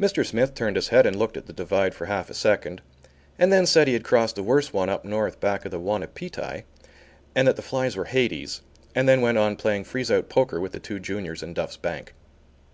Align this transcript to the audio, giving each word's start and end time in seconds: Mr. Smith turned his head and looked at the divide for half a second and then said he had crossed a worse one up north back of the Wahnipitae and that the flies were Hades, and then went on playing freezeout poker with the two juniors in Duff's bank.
Mr. 0.00 0.24
Smith 0.24 0.54
turned 0.54 0.74
his 0.74 0.88
head 0.88 1.04
and 1.04 1.18
looked 1.18 1.36
at 1.36 1.44
the 1.44 1.52
divide 1.52 1.94
for 1.94 2.06
half 2.06 2.30
a 2.30 2.34
second 2.34 2.80
and 3.38 3.52
then 3.52 3.66
said 3.66 3.86
he 3.86 3.92
had 3.92 4.02
crossed 4.02 4.38
a 4.38 4.42
worse 4.42 4.72
one 4.72 4.88
up 4.88 5.04
north 5.04 5.38
back 5.38 5.66
of 5.66 5.70
the 5.70 5.78
Wahnipitae 5.78 6.62
and 7.34 7.46
that 7.46 7.56
the 7.56 7.60
flies 7.60 7.94
were 7.94 8.06
Hades, 8.06 8.62
and 8.94 9.06
then 9.06 9.20
went 9.20 9.36
on 9.36 9.56
playing 9.56 9.84
freezeout 9.84 10.30
poker 10.30 10.58
with 10.62 10.72
the 10.72 10.80
two 10.80 10.98
juniors 10.98 11.42
in 11.42 11.52
Duff's 11.52 11.76
bank. 11.76 12.14